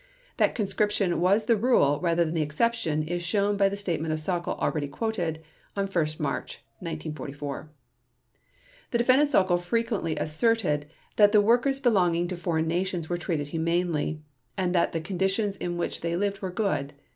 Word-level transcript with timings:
That 0.37 0.55
conscription 0.55 1.19
was 1.21 1.45
the 1.45 1.55
rule 1.55 1.99
rather 2.01 2.25
than 2.25 2.33
the 2.33 2.41
exception 2.41 3.03
is 3.03 3.21
shown 3.21 3.55
by 3.55 3.69
the 3.69 3.77
statement 3.77 4.11
of 4.11 4.19
Sauckel 4.19 4.57
already 4.57 4.87
quoted, 4.87 5.43
on 5.77 5.85
1 5.85 5.93
March 6.17 6.63
1944. 6.79 7.69
The 8.89 8.97
Defendant 8.97 9.29
Sauckel 9.29 9.61
frequently 9.61 10.15
asserted 10.15 10.87
that 11.17 11.33
the 11.33 11.39
workers 11.39 11.79
belonging 11.79 12.27
to 12.29 12.35
foreign 12.35 12.65
nations 12.67 13.09
were 13.09 13.17
treated 13.17 13.49
humanely, 13.49 14.23
and 14.57 14.73
that 14.73 14.91
the 14.91 15.01
conditions 15.01 15.55
in 15.55 15.77
which 15.77 16.01
they 16.01 16.15
lived 16.15 16.41
were 16.41 16.49
good. 16.49 16.93